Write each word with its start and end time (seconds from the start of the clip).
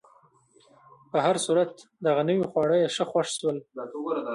په 1.11 1.17
هر 1.25 1.35
صورت، 1.45 1.71
دغه 2.05 2.21
نوي 2.29 2.45
خواړه 2.51 2.75
یې 2.81 2.87
ښه 2.95 3.05
خوښ 3.11 3.27
شول. 3.37 3.57